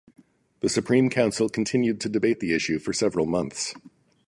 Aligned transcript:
The 0.61 0.69
Supreme 0.69 1.11
Council 1.11 1.47
continued 1.47 2.01
to 2.01 2.09
debate 2.09 2.39
the 2.39 2.55
issue 2.55 2.79
for 2.79 2.91
several 2.91 3.27
months. 3.27 3.75